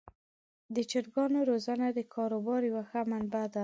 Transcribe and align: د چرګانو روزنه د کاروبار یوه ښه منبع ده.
د 0.75 0.77
چرګانو 0.91 1.39
روزنه 1.49 1.87
د 1.97 1.99
کاروبار 2.13 2.61
یوه 2.69 2.83
ښه 2.89 3.01
منبع 3.11 3.45
ده. 3.53 3.59